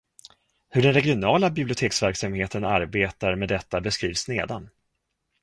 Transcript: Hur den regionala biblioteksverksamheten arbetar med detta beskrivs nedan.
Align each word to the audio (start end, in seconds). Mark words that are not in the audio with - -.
Hur 0.69 0.81
den 0.81 0.93
regionala 0.93 1.49
biblioteksverksamheten 1.49 2.63
arbetar 2.63 3.35
med 3.35 3.49
detta 3.49 3.81
beskrivs 3.81 4.27
nedan. 4.27 4.69